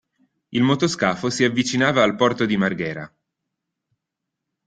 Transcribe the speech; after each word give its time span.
Il 0.49 0.63
motoscafo 0.63 1.29
si 1.29 1.43
avvicinava 1.43 2.01
al 2.01 2.15
porto 2.15 2.45
di 2.47 2.57
Marghera. 2.57 3.15